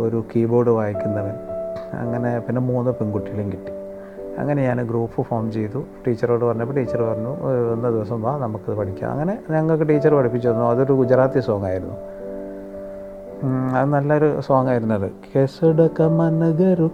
ഒരു 0.00 0.24
കീബോർഡ് 0.32 0.70
വായിക്കുന്നവൻ. 0.70 1.36
അങ്ങനെ 1.94 2.38
പിന്നെ 2.38 2.60
മൂന്ന് 2.60 2.90
പെൺകുട്ടികളെയും 2.90 3.52
കിട്ടി. 3.52 3.72
അങ്ങനെ 4.38 4.62
ഞാൻ 4.62 4.82
ഗ്രൂപ്പ് 4.88 5.22
ഫോം 5.22 5.52
ചെയ്തു. 5.52 5.84
ടീച്ചറോട് 6.06 6.44
പറഞ്ഞപ്പോൾ 6.44 6.74
ടീച്ചർ 6.74 7.02
പറഞ്ഞു 7.02 7.28
"ഏഹ്, 7.50 7.72
ഇന്ന 7.74 7.90
ദിവസം 7.90 8.22
വാ 8.22 8.38
നമുക്കത് 8.38 8.74
പഠിക്കാം. 8.74 9.12
അങ്ങനെ 9.12 9.38
ഞങ്ങൾക്ക് 9.50 9.88
ടീച്ചർ 9.88 10.14
പഠിപ്പിച്ചു 10.14 10.48
തന്നു. 10.48 10.64
അതൊരു 10.64 10.92
ഗുജറാത്തി 10.92 11.40
സോങ് 11.40 11.64
ആയിരുന്നു 11.64 11.96
അത് 13.76 13.88
നല്ലൊരു 13.92 14.40
സോങ് 14.40 14.68
ആയിരുന്നു 14.68 14.94
അത് 14.94 15.08
കേസുടക്ക 15.36 16.02
മനഗരു 16.12 16.90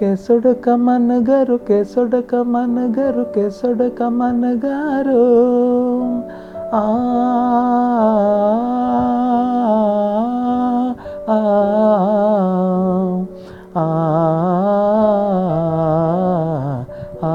കേസുടക്ക 0.00 0.68
മനഗരു 0.84 1.56
കേസുടക്ക 1.68 2.34
മനഗരു 2.52 3.24
കേസുടക്ക 3.36 4.02
മനഗരു 4.20 5.22
ആ 6.72 6.84
ആ 11.28 11.38
ആ 13.76 13.86
ആ 17.22 17.34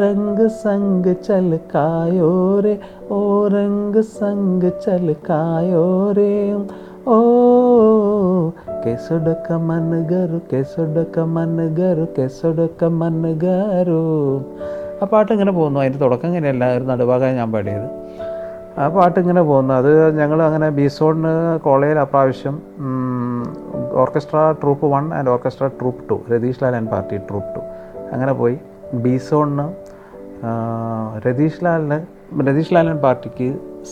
रंग 0.00 0.38
संग 0.62 1.04
चल 1.16 1.48
कायो 1.72 2.30
रे 2.64 2.72
ओ 3.10 3.18
रंग 3.54 3.96
संग 4.14 4.62
चल 4.84 5.06
कायो 5.28 5.84
रे 6.18 6.32
ओ 7.14 7.18
ಕೆಸೊಡಕ 8.84 9.48
ಮನಗರು 9.68 10.38
ಕೆಸೊಡಕ 10.50 11.18
ಮನಗರು 11.34 12.04
ಕೆಸೊಡಕ 12.16 12.84
ಮನಗರು 13.00 14.02
ആ 15.02 15.06
പാട്ട് 15.12 15.30
ഇങ്ങനെ 15.32 15.52
പോകുന്നു 15.58 15.78
അതിന്റെ 15.82 16.00
തുടക്കം 16.04 16.28
ഇങ്ങനെയല്ല 16.30 16.64
ഒരു 16.76 16.84
നടുവാകാൻ 16.90 17.30
ഞാൻ 17.40 17.48
പാടിയത്. 17.54 17.86
ആ 18.78 18.88
പാട്ട് 18.96 19.16
ഇങ്ങനെ 19.22 19.42
പോകുന്നു 19.50 19.72
അത് 19.80 19.90
ഞങ്ങൾ 20.20 20.38
അങ്ങനെ 20.48 20.68
ബീസോണിന് 20.78 21.34
കോളേജിൽ 21.66 22.00
അപ്രാവശ്യം 22.04 22.56
orchestra 24.02 24.38
troupe 24.62 24.86
one 24.94 25.06
and 25.18 25.30
orchestra 25.34 25.66
troupe 25.80 26.02
two 26.10 26.18
Ratheesh 26.32 26.62
Lal 26.64 26.76
and 26.80 26.92
party 26.94 27.18
troupe 27.30 27.50
two 27.56 27.62
അങ്ങനെ 28.14 28.34
പോയി. 28.42 28.56
ബീസോണിന് 29.02 29.66
രതീഷ് 31.26 31.64
ലാലിന് 31.64 31.98
രതീഷ് 32.48 32.74
ലാലിൻ 32.74 32.98
പാർട്ടിക്ക് 33.04 33.48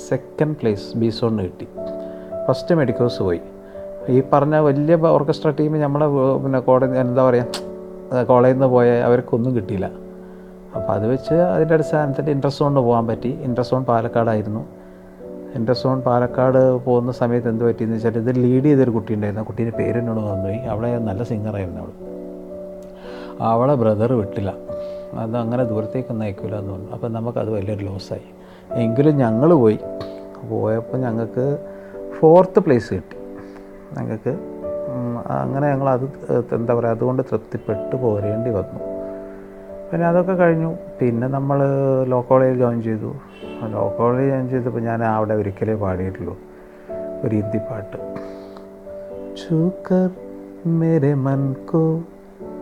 സെക്കൻഡ് 0.09 0.57
പ്ലേസ് 0.61 0.87
ബിസോണിന് 0.97 1.43
കിട്ടി. 1.43 1.67
ഫസ്റ്റ് 2.47 2.75
മെഡിക്കോസ് 2.75 3.19
പോയി. 3.23 3.41
ഈ 4.09 4.23
പറഞ്ഞ 4.33 4.57
വലിയ 4.69 4.95
ഓർക്കസ്ട്ര 5.17 5.51
ടീം 5.59 5.81
നമ്മളെ 5.81 6.07
പിന്നെ 6.45 6.61
കോടതി 6.69 6.99
എന്താ 6.99 7.23
പറയുക 7.29 8.23
കോളേജിൽ 8.31 8.55
നിന്ന് 8.55 8.67
പോയ 8.67 8.89
അവർക്കൊന്നും 9.01 9.57
കിട്ടിയില്ല. 9.57 9.87
അപ്പോൾ 10.77 10.93
അത് 10.93 11.07
വെച്ച് 11.13 11.35
അതിന്റെ 11.35 11.75
അടിസ്ഥാനത്തിൽ 11.75 12.31
ഇൻട്രസോണിന് 12.31 12.81
പോകാൻ 12.81 13.07
പറ്റി. 13.07 13.31
ഇൻട്രസോൺ 13.47 13.71
സോൺ 13.71 13.85
പാലക്കാടായിരുന്നു. 13.91 14.63
ഇൻട്രസോൺ 15.59 15.93
സോൺ 15.93 16.01
പാലക്കാട് 16.07 16.59
പോകുന്ന 16.85 17.13
സമയത്ത് 17.13 17.49
എന്ത് 17.49 17.65
പറ്റിയെന്ന് 17.65 17.97
വെച്ചാൽ 17.97 18.17
ഇത് 18.21 18.31
ലീഡ് 18.45 18.65
ചെയ്തൊരു 18.65 18.91
കുട്ടി 18.91 19.15
ഉണ്ടായിരുന്നു 19.15 19.43
ആ 19.45 19.47
കുട്ടീന്റെ 19.49 19.75
പേര് 19.81 19.99
എന്നോട് 20.03 20.21
വന്നുപോയി 20.21 20.61
അവളെ 20.73 20.91
നല്ല 21.09 21.23
സിംഗറായിരുന്നു 21.31 21.81
അവൾ. 21.83 21.93
അവളെ 23.53 23.75
ബ്രദർ 23.83 24.13
വിട്ടില്ല. 24.21 24.51
അത് 25.19 25.37
അങ്ങനെ 25.37 25.65
ദൂരത്തേക്ക് 25.65 26.21
നയിക്കില്ല 26.21 26.57
എന്ന് 26.57 26.73
പറഞ്ഞു. 26.73 26.91
അപ്പം 26.91 27.13
നമുക്കത് 27.13 27.51
വലിയൊരു 27.51 27.85
ലോസായി. 27.85 28.27
എങ്കിലും 28.73 29.17
ഞങ്ങൾ 29.17 29.55
പോയി. 29.55 29.79
പോയപ്പോൾ 30.51 30.99
ഞങ്ങൾക്ക് 30.99 31.59
ഫോർത്ത് 32.19 32.61
പ്ലേസ് 32.61 32.95
കിട്ടി. 32.95 33.17
ഞങ്ങൾക്ക് 33.99 34.39
അങ്ങനെ 35.31 35.69
ഞങ്ങൾ 35.69 35.89
അത് 35.89 36.05
എന്താ 36.55 36.75
പറയുക 36.75 36.91
അതുകൊണ്ട് 36.91 37.23
തൃപ്തിപ്പെട്ട് 37.23 37.97
പോരേണ്ടി 37.97 38.51
വന്നു. 38.51 38.79
പിന്നെ 39.91 40.07
അതൊക്കെ 40.07 40.33
കഴിഞ്ഞു. 40.33 40.75
പിന്നെ 41.01 41.27
നമ്മൾ 41.27 41.63
ലോ 42.05 42.21
കോളേജിൽ 42.29 42.59
ജോയിൻ 42.59 42.83
ചെയ്തു. 42.83 43.15
ലോ 43.65 43.95
കോളേജിൽ 43.99 44.31
ജോയിൻ 44.31 44.49
ചെയ്തപ്പോൾ 44.49 44.81
ഞാൻ 44.81 45.05
അവിടെ 45.05 45.35
ഒരിക്കലേ 45.35 45.75
പാടിയിട്ടുള്ളൂ. 45.75 46.39
ഒരു 47.25 47.37
ഹിന്ദി 47.37 47.59
പാട്ട്. 47.59 47.97
ചൂക്കർ 49.43 50.11
മേരെ 50.67 51.15
മൻകോ 51.15 52.03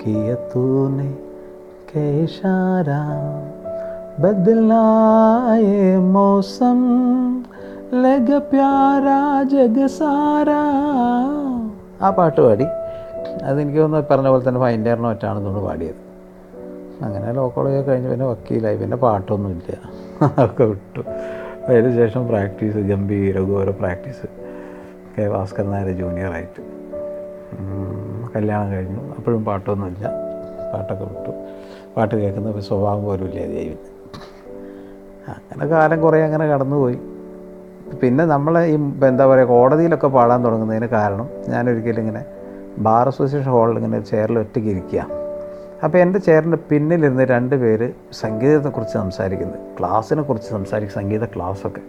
കിയ 0.03 0.35
തൂനെ 0.35 1.17
के 1.90 2.04
इशारा 2.22 3.02
बदला 4.20 4.86
ये 5.60 5.84
मौसम 6.10 6.80
लग 7.98 8.30
प्यारा 8.50 9.20
जग 9.52 9.78
सारा 9.96 10.62
ആ 11.98 12.08
പാട്ട് 12.12 12.40
പാടി 12.42 12.66
അതെനിക്ക് 13.46 13.78
തോന്നുന്നു 13.78 14.08
പറഞ്ഞ 14.10 14.28
പോലെ 14.32 14.44
തന്നെ 14.46 14.62
ഫൈൻഡേറിനോ 14.64 15.08
മറ്റാണെന്നുകൊണ്ട് 15.10 15.62
പാടിയത് 15.68 16.02
അങ്ങനെ 17.02 17.28
ലോ 17.34 17.44
കോളേജ് 17.54 17.80
കഴിഞ്ഞ് 17.88 18.10
പിന്നെ 18.12 18.26
വക്കീലായി 18.32 18.78
പിന്നെ 18.82 18.98
പാട്ടൊന്നുമില്ല 19.04 19.72
അതൊക്കെ 20.28 20.66
വിട്ടു 20.72 21.02
അതിന് 21.68 21.92
ശേഷം 21.98 22.24
പ്രാക്ടീസ് 22.32 22.82
ഗംഭീര 22.90 23.38
ഘോര 23.50 23.70
പ്രാക്ടീസ് 23.80 24.28
കെ 25.16 25.26
ഭാസ്കർ 25.34 25.66
നായർ 25.72 25.90
ജൂനിയറായിട്ട് 26.02 26.62
ഉം, 27.56 27.96
കല്യാണം 28.34 28.68
കഴിഞ്ഞു 28.74 29.02
അപ്പോഴും 29.18 29.42
പാട്ടൊന്നുമില്ല 29.48 30.06
പാട്ടൊക്കെ 30.74 31.06
വിട്ടു 31.12 31.34
പാട്ട് 31.97 32.15
കേൾക്കുന്ന 32.15 32.61
സ്വഭാവം 32.61 33.05
പോലും 33.05 33.25
ഇല്ല 33.25 33.47
ദൈവം 33.47 33.79
അങ്ങനെ 35.29 35.67
കാലം 35.67 36.01
കുറേ 36.01 36.23
അങ്ങനെ 36.23 36.47
കടന്നുപോയി. 36.47 36.99
പിന്നെ 38.03 38.25
നമ്മൾ 38.25 38.65
ഈ 38.65 38.75
എന്താ 39.07 39.27
പറയുക 39.27 39.47
കോടതിയിലൊക്കെ 39.47 40.07
പാടാൻ 40.07 40.45
തുടങ്ങുന്നതിന് 40.45 40.87
കാരണം 40.87 41.29
ഞാനൊരിക്കലും 41.49 42.01
ഇങ്ങനെ 42.01 42.25
ബാർ 42.79 43.07
അസോസിയേഷൻ 43.07 43.51
ഹാളിൽ 43.51 43.77
ഇങ്ങനെ 43.77 44.01
ചെയറിൽ 44.01 44.39
ഒറ്റയ്ക്ക് 44.39 44.71
ഇരിക്കുക. 44.71 45.07
അപ്പോൾ 45.85 45.99
എന്റെ 45.99 46.19
ചെയറിന്റെ 46.19 46.59
പിന്നിലിരുന്ന് 46.71 47.23
രണ്ട് 47.23 47.57
പേര് 47.57 47.93
സംഗീതത്തെക്കുറിച്ച് 48.13 48.95
സംസാരിക്കുന്നത് 48.95 49.59
ക്ലാസ്സിനെ 49.79 50.23
കുറിച്ച് 50.23 50.51
സംസാരിക്കും 50.51 50.95
സംഗീത 50.95 51.25
ക്ലാസ്സൊക്കെ. 51.25 51.81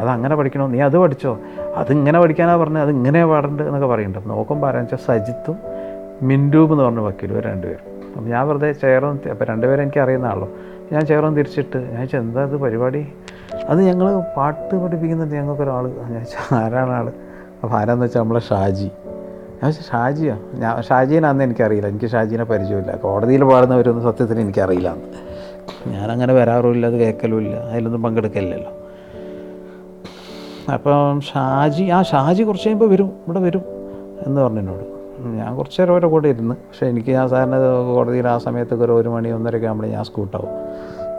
അത് 0.00 0.08
അങ്ങനെ 0.08 0.36
പഠിക്കണോ? 0.36 0.66
നീ 0.66 0.80
അത് 0.80 0.96
പഠിച്ചോ? 0.98 1.38
അതിങ്ങനെ 1.76 2.20
പഠിക്കാനാണ് 2.20 2.60
പറഞ്ഞത് 2.60 2.82
അതിങ്ങനെ 2.82 3.26
പാടേണ്ടത് 3.26 3.66
എന്നൊക്കെ 3.66 3.88
പറയുന്നുണ്ട്. 3.88 4.30
നോക്കുമ്പോൾ 4.30 4.66
ആരാന്ന് 4.66 4.94
വെച്ചാൽ 4.94 5.18
സജിത്തും 5.18 5.56
മിൻഡൂബ് 6.22 6.72
എന്ന് 6.72 6.84
പറഞ്ഞ 6.84 6.98
വക്കീലും 6.98 7.40
രണ്ടുപേരും 7.40 7.97
അപ്പം 8.18 8.30
ഞാൻ 8.30 8.48
വെറുതെ 8.48 8.72
ചെയറും 8.72 9.20
അപ്പം 9.30 9.46
രണ്ടുപേരും 9.46 9.82
എനിക്ക് 9.82 10.00
അറിയുന്ന 10.00 10.26
അറിയുന്നതാണല്ലോ. 10.26 10.78
ഞാൻ 10.92 11.06
ചെയറും 11.06 11.36
തിരിച്ചിട്ട് 11.36 11.76
ഞാൻ 11.76 11.96
ചോദിച്ചാൽ 11.96 12.20
എന്താ 12.20 12.44
ഇത് 12.44 12.56
പരിപാടി? 12.56 13.12
അത് 13.68 13.82
ഞങ്ങൾ 13.82 14.20
പാട്ട് 14.36 14.74
പഠിപ്പിക്കുന്നുണ്ട് 14.76 15.34
ഞങ്ങൾക്കൊരാൾ 15.34 15.88
ഞാൻ 15.88 16.24
ആരാണ് 16.52 16.90
ആൾ 16.90 17.12
അപ്പോൾ 17.62 17.76
ആരാന്ന് 17.76 18.04
വെച്ചാൽ 18.04 18.20
നമ്മളെ 18.20 18.40
ഷാജി. 18.40 18.90
ഞാൻ 19.62 19.72
ഷാജിയോ? 19.72 20.36
ഞാൻ 20.54 20.82
ഷാജീനാന്ന് 20.82 21.44
എനിക്കറിയില്ല. 21.44 21.88
എനിക്ക് 21.88 22.06
ഷാജീനെ 22.06 22.44
പരിചയമില്ല. 22.44 22.96
കോടതിയിൽ 22.96 23.44
പാടുന്നവരൊന്നും 23.44 24.04
സത്യത്തിൽ 24.04 24.40
എനിക്കറിയില്ല 24.40 24.96
ഞാനങ്ങനെ 25.86 26.34
വരാറുമില്ല 26.34 26.86
അത് 26.86 26.94
കേൾക്കലുമില്ല. 26.94 27.56
അതിലൊന്നും 27.56 28.02
പങ്കെടുക്കലില്ലല്ലോ. 28.02 28.72
അപ്പം 30.72 31.20
ഷാജി 31.20 31.84
ആ 31.84 32.02
ഷാജി 32.02 32.42
കുറച്ച് 32.42 32.66
കഴിയുമ്പോൾ 32.66 32.90
വരും 32.90 33.06
ഇവിടെ 33.06 33.40
വരും 33.40 33.62
എന്ന് 34.26 34.40
പറഞ്ഞു 34.40 34.60
എന്നോട്. 34.60 34.97
ഞാൻ 35.18 35.56
കുറച്ച് 35.56 35.80
നേരം 35.80 35.92
അവരുടെ 35.92 36.08
കൂടെ 36.08 36.28
ഇരുന്ന്. 36.28 36.54
പക്ഷേ 36.54 36.86
എനിക്ക് 36.86 37.10
ഞാൻ 37.10 37.28
സാറിന് 37.28 37.94
കോടതിയിൽ 37.94 38.28
ആ 38.28 38.38
സമയത്തൊക്കെ 38.38 38.84
ഒരു 38.84 38.92
ഒരു 38.92 39.08
മണി 39.08 39.28
ഒന്നരയൊക്കെ 39.28 39.66
ആകുമ്പോൾ 39.66 39.86
ഞാൻ 39.86 40.04
സ്കൂട്ടാവും. 40.04 40.48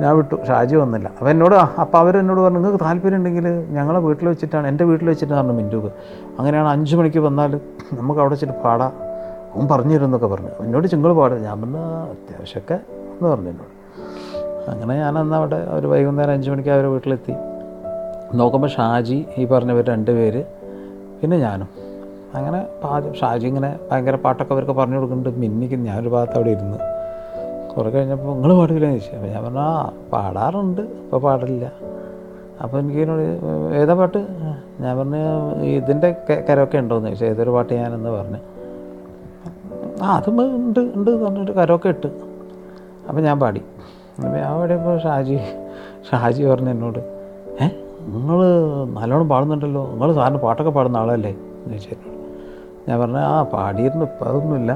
ഞാൻ 0.01 0.17
വിട്ടു. 0.17 0.37
ഷാജി 0.47 0.75
വന്നില്ല. 0.75 1.07
അപ്പോൾ 1.07 1.29
എന്നോട് 1.29 1.55
അപ്പോൾ 1.55 1.97
അവരെന്നോട് 1.97 2.41
പറഞ്ഞു 2.41 2.59
നിങ്ങൾക്ക് 2.59 2.83
താല്പര്യം 2.83 3.17
ഉണ്ടെങ്കിൽ 3.17 3.47
ഞങ്ങളെ 3.69 3.99
വീട്ടിൽ 3.99 4.27
വെച്ചിട്ടാണ് 4.27 4.67
എന്റെ 4.67 4.83
വീട്ടിൽ 4.83 5.07
വെച്ചിട്ടാണ് 5.07 5.47
പറഞ്ഞു 5.47 5.91
അങ്ങനെയാണ് 6.39 6.67
അഞ്ച് 6.67 6.95
മണിക്ക് 6.95 7.19
വന്നാൽ 7.19 7.59
നമുക്ക് 7.93 8.19
അവിടെ 8.19 8.33
വെച്ചിട്ട് 8.33 8.53
പാടാം. 8.53 8.93
അവൻ 9.55 9.67
പറഞ്ഞു 9.67 9.93
തരും 9.93 10.05
എന്നൊക്കെ 10.05 10.27
പറഞ്ഞു. 10.27 10.49
എന്നോട് 10.59 10.87
ചിങ്ങൾ 10.87 11.13
പാടും. 11.13 11.43
ഞാൻ 11.43 11.61
പറഞ്ഞു 11.61 11.77
അത്യാവശ്യമൊക്കെ 11.77 12.73
എന്ന് 12.73 13.29
പറഞ്ഞു 13.29 13.49
എന്നോട്. 13.49 13.79
അങ്ങനെ 14.69 14.95
ഞാൻ 14.95 15.17
അന്ന് 15.17 15.35
അവിടെ 15.35 15.67
ഒരു 15.69 15.87
വൈകുന്നേരം 15.87 16.31
അഞ്ച് 16.31 16.49
മണിക്ക് 16.49 16.69
അവരുടെ 16.69 16.87
വീട്ടിലെത്തി. 16.87 17.33
നോക്കുമ്പോൾ 18.33 18.67
ഷാജി 18.67 19.25
ഈ 19.37 19.45
പറഞ്ഞവർ 19.45 19.83
രണ്ട് 19.83 20.11
പേര് 20.11 20.43
പിന്നെ 21.21 21.37
ഞാനും. 21.37 21.88
അങ്ങനെ 22.35 22.67
പാചകം 22.83 23.13
ഷാജി 23.13 23.47
ഇങ്ങനെ 23.47 23.79
ഭയങ്കര 23.91 24.15
പാട്ടൊക്കെ 24.15 24.53
അവർക്ക് 24.53 24.71
പറഞ്ഞു 24.71 24.95
കൊടുക്കുന്നുണ്ട്. 24.95 25.39
മിന്നിക്ക് 25.39 25.75
ഞാനൊരു 25.75 26.09
ഭാഗത്ത് 26.09 26.35
അവിടെ 26.35 26.49
ഇരുന്ന് 26.49 26.77
കുറേ 27.71 27.89
കഴിഞ്ഞപ്പോൾ 27.89 28.33
നിങ്ങൾ 28.33 28.57
പാടില്ലെന്ന് 28.57 28.97
ചോദിച്ചു. 28.97 29.15
അപ്പോൾ 29.15 29.27
ഞാൻ 29.27 29.43
പറഞ്ഞു 29.43 29.59
ആ 29.59 29.91
പാടാറുണ്ട്. 30.13 30.81
ഇപ്പോൾ 30.81 31.17
പാടില്ല. 31.17 31.71
അപ്പോൾ 32.61 32.79
എനിക്ക് 32.79 32.99
എന്നോട് 32.99 33.21
ഏതാ 33.75 33.93
പാട്ട്? 33.93 34.17
ഞാൻ 34.81 34.97
പറഞ്ഞു 34.97 35.21
ഇതിന്റെ 35.63 36.15
കരമൊക്കെ 36.49 36.77
ഉണ്ടോയെന്ന് 36.77 37.09
ചോദിച്ചു. 37.09 37.25
ഏതൊരു 37.25 37.49
പാട്ട് 37.49 37.73
ഞാനെന്ന് 37.73 38.09
പറഞ്ഞു. 38.09 38.37
ആ 40.03 40.15
അതും 40.15 40.55
ഉണ്ട് 40.55 40.79
ഉണ്ട് 40.79 41.11
എന്ന് 41.11 41.25
പറഞ്ഞിട്ട് 41.25 41.51
കരമൊക്കെ 41.51 41.89
ഇട്ട്. 41.89 42.07
അപ്പോൾ 43.09 43.21
ഞാൻ 43.21 43.39
പാടി. 43.39 43.61
അപ്പോൾ 44.17 44.37
ഞാൻ 44.37 44.59
പാടിയപ്പോൾ 44.59 44.99
ഷാജി 44.99 45.39
ഷാജി 46.11 46.43
പറഞ്ഞു 46.43 46.69
എന്നോട് 46.69 46.99
ഏ 47.63 47.67
നിങ്ങൾ 48.07 48.39
നല്ലോണം 48.99 49.29
പാടുന്നുണ്ടല്ലോ. 49.29 49.89
നിങ്ങൾ 49.91 50.13
സാറിന് 50.13 50.37
പാട്ടൊക്കെ 50.37 50.71
പാടുന്ന 50.71 50.97
ആളല്ലേ? 50.97 51.35
എന്ന് 51.65 51.77
ചോദിച്ചു. 51.77 52.18
ഞാൻ 52.87 52.95
പറഞ്ഞു 53.01 53.21
ആ 53.31 53.35
പാടിയിരുന്നു 53.53 54.05
ഇപ്പം 54.09 54.25
അതൊന്നുമില്ല. 54.29 54.71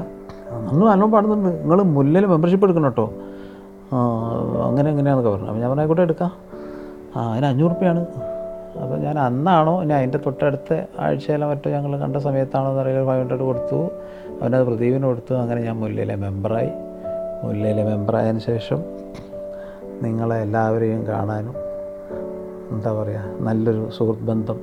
നിങ്ങൾ 0.70 0.84
നല്ലോണം 0.90 1.10
പാടുന്നുണ്ട്. 1.12 1.48
നിങ്ങൾ 1.62 1.82
മുല്ലിൽ 1.96 2.26
മെമ്പർഷിപ്പ് 2.32 2.66
എടുക്കണം 2.66 2.84
കേട്ടോ. 2.84 3.06
അങ്ങനെ 4.68 4.88
എങ്ങനെയാണെന്നൊക്കെ 4.90 5.30
പറഞ്ഞു. 5.30 5.48
അപ്പോൾ 5.48 5.60
ഞാൻ 5.60 5.68
പറഞ്ഞു 5.70 5.82
ആയിക്കോട്ടെ 5.82 6.04
എടുക്കാം. 6.08 6.30
ആ 7.16 7.32
അതിന് 7.32 7.46
അഞ്ഞൂറ് 7.46 7.72
റുപ്യാണ്. 7.72 8.00
അപ്പോൾ 8.82 8.96
ഞാൻ 9.06 9.16
അന്നാണോ 9.18 9.74
ഇനി 9.82 9.92
അതിന്റെ 9.92 10.18
തൊട്ടടുത്ത 10.26 10.78
ആഴ്ചയിലോ 11.00 11.48
മറ്റോ 11.50 11.68
ഞങ്ങൾ 11.70 11.92
കണ്ട 12.04 12.16
സമയത്താണോ 12.26 12.68
എന്ന് 12.70 12.80
അറിയില്ല 12.82 13.04
ഫൈവ് 13.08 13.20
ഹൺഡ്രഡ് 13.22 13.44
കൊടുത്തു. 13.50 13.78
അവനത് 14.40 14.64
പ്രദീപിന് 14.68 15.06
കൊടുത്തു. 15.10 15.34
അങ്ങനെ 15.42 15.60
ഞാൻ 15.66 15.76
മുല്ലയിലെ 15.82 16.16
മെമ്പറായി 16.24 16.70
മുല്ലയിലെ 17.44 17.84
മെമ്പറായതിനു 17.90 18.42
ശേഷം 18.50 18.80
നിങ്ങളെ 20.04 20.36
എല്ലാവരെയും 20.44 21.06
കാണാനും 21.06 21.56
എന്താ 22.72 22.90
പറയുക 23.00 23.24
നല്ലൊരു 23.46 23.82
സുഹൃത്ത് 23.96 24.26
ബന്ധം 24.30 24.60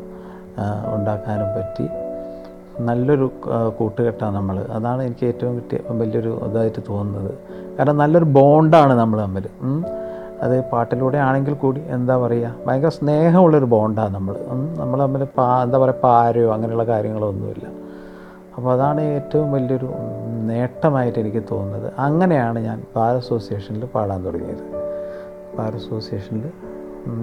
ഉണ്ടാക്കാനും 0.96 1.50
പറ്റി. 1.58 1.86
നല്ലൊരു 2.88 3.28
കൂട്ടുകെട്ടാണ് 3.78 4.36
നമ്മൾ 4.40 4.58
അതാണ് 4.78 5.02
എനിക്ക് 5.08 5.26
ഏറ്റവും 5.32 5.54
കിട്ടിയ 5.60 5.80
വലിയൊരു 6.02 6.32
ഇതായിട്ട് 6.48 6.82
തോന്നുന്നത്. 6.90 7.32
കാരണം 7.78 7.98
നല്ലൊരു 8.04 8.28
ബോണ്ടാണ് 8.38 8.94
നമ്മൾ 9.02 9.18
തമ്മിൽ. 9.26 9.46
അത് 10.46 10.56
പാട്ടിലൂടെ 10.72 11.18
ആണെങ്കിൽ 11.28 11.56
കൂടി 11.64 11.82
എന്താ 11.96 12.16
പറയുക 12.24 12.52
ഭയങ്കര 12.66 12.92
സ്നേഹമുള്ളൊരു 13.00 13.68
ബോണ്ടാണ് 13.74 14.14
നമ്മൾ 14.18 14.36
നമ്മൾ 14.82 14.98
തമ്മിൽ 15.04 15.24
പാ 15.38 15.48
എന്താ 15.66 15.78
പറയുക 15.84 16.04
പാരയോ 16.06 16.50
അങ്ങനെയുള്ള 16.56 16.86
കാര്യങ്ങളൊന്നുമില്ല. 16.94 17.66
അപ്പോൾ 18.56 18.70
അതാണ് 18.76 19.02
ഏറ്റവും 19.18 19.48
വലിയൊരു 19.56 19.90
നേട്ടമായിട്ട് 20.50 21.20
എനിക്ക് 21.24 21.42
തോന്നുന്നത്. 21.52 21.88
അങ്ങനെയാണ് 22.06 22.60
ഞാൻ 22.68 22.78
ബാർ 22.96 23.14
അസോസിയേഷനിൽ 23.22 23.84
പാടാൻ 23.96 24.20
തുടങ്ങിയത്. 24.28 24.64
ബാർ 25.58 25.74
അസോസിയേഷനിൽ 25.82 26.46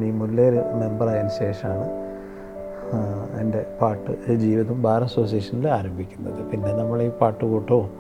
ഈ 0.09 0.13
മുല്ലേര് 0.21 0.61
മെമ്പറായതിനു 0.83 1.35
ശേഷമാണ് 1.43 1.87
എന്റെ 3.41 3.67
പാട്ട് 3.83 4.35
ജീവിതം 4.35 4.83
ബാർ 4.83 5.03
അസോസിയേഷനിൽ 5.03 5.69
ആരംഭിക്കുന്നത്. 5.69 6.45
പിന്നെ 6.51 6.73
നമ്മൾ 6.73 7.03
ഈ 7.03 7.09
പാട്ടുകൂട്ടവും 7.09 7.91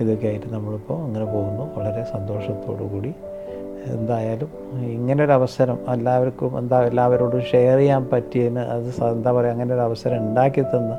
ഇതൊക്കെ 0.00 0.26
ആയിട്ട് 0.26 0.46
നമ്മളിപ്പോൾ 0.52 1.02
അങ്ങനെ 1.02 1.24
പോകുന്നു. 1.24 1.74
വളരെ 1.76 2.04
സന്തോഷത്തോടു 2.04 2.82
കൂടി. 2.82 3.14
എന്തായാലും 3.86 4.50
ഇങ്ങനെ 4.82 5.24
ഒരു 5.24 5.32
അവസരം 5.32 5.78
എല്ലാവർക്കും 5.92 6.58
എന്താ 6.58 6.82
എല്ലാവരോടും 6.82 7.42
ഷെയർ 7.42 7.76
ചെയ്യാൻ 7.76 8.04
പറ്റിയതിന് 8.04 8.58
അത് 8.58 9.04
എന്താ 9.04 9.32
പറയുക 9.32 9.52
അങ്ങനെ 9.52 9.74
ഒരു 9.74 9.80
അവസരം 9.80 10.18
ഉണ്ടാക്കി 10.18 10.62
തന്ന 10.62 10.98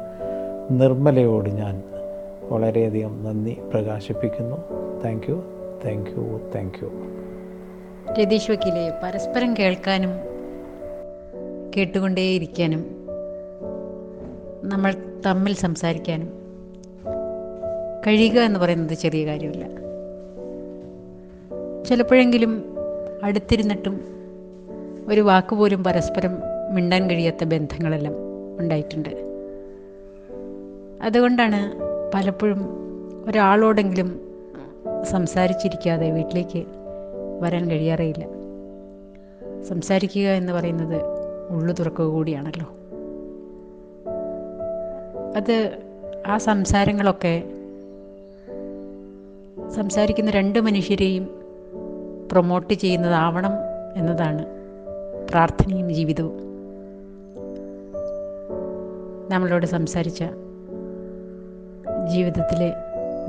നിർമ്മലയോട് 0.72 1.50
ഞാൻ 1.50 1.84
വളരെയധികം 2.50 3.24
നന്ദി 3.24 3.58
പ്രകാശിപ്പിക്കുന്നു. 3.74 4.56
Thank 5.06 5.30
you 5.30 5.44
thank 5.86 6.10
you 6.10 6.40
thank 6.56 6.84
you 6.84 6.90
Ratheesh 8.20 8.52
വക്കീലെ 8.52 8.94
പരസ്പരം 9.04 9.54
കേൾക്കാനും 9.54 10.12
കേട്ടുകൊണ്ടേയിരിക്കാനും 11.78 12.99
നമ്മൾ 14.64 14.96
തമ്മിൽ 15.26 15.54
സംസാരിക്കാനും. 15.54 16.30
കഴിയുക 18.08 18.40
എന്ന് 18.40 18.60
പറയുന്നത് 18.60 18.94
ചെറിയ 18.94 19.26
കാര്യമല്ല. 19.26 19.68
ചിലപ്പോഴെങ്കിലും 21.84 22.64
അടുത്തിരുന്നിട്ടും 23.24 24.00
ഒരു 25.08 25.22
വാക്കുപോലും 25.22 25.84
പരസ്പരം 25.84 26.38
മിണ്ടാൻ 26.72 27.10
കഴിയാത്ത 27.10 27.44
ബന്ധങ്ങളെല്ലാം 27.44 28.14
ഉണ്ടായിട്ടുണ്ട്. 28.60 29.10
അതുകൊണ്ടാണ് 31.02 31.72
പലപ്പോഴും 32.14 32.70
ഒരാളോടെങ്കിലും 33.28 34.22
സംസാരിച്ചിരിക്കാതെ 35.04 36.12
വീട്ടിലേക്ക് 36.12 36.64
വരാൻ 37.42 37.70
കഴിയാറേയില്ല. 37.70 38.26
സംസാരിക്കുക 39.64 40.28
എന്ന് 40.28 40.54
പറയുന്നത് 40.54 41.02
ഉള്ളു 41.50 41.74
തുറക്കുക 41.74 42.06
കൂടിയാണല്ലോ. 42.06 42.79
അത് 45.36 45.78
ആ 46.28 46.38
സംസാരങ്ങളൊക്കെ 46.38 47.44
സംസാരിക്കുന്ന 49.76 50.32
രണ്ട് 50.32 50.60
മനുഷ്യരെയും 50.60 51.30
പ്രൊമോട്ട് 52.32 52.74
ചെയ്യുന്നതാവണം 52.74 53.52
എന്നതാണ് 53.96 54.46
പ്രാർത്ഥനയും 55.30 55.94
ജീവിതവും. 55.94 56.40
നമ്മളോട് 59.30 59.66
സംസാരിച്ച 59.66 60.24
ജീവിതത്തിലെ 62.14 62.74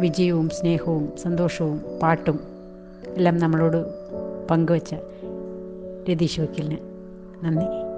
വിജയവും 0.01 0.49
സ്നേഹവും 0.49 1.13
സന്തോഷവും 1.23 1.85
പാട്ടും 2.03 2.41
എല്ലാം 3.17 3.39
നമ്മളോട് 3.39 3.87
പങ്കുവച്ച 4.51 4.95
രതീഷ് 6.11 6.41
വക്കീലിന് 6.41 6.79
നന്ദി. 7.45 7.90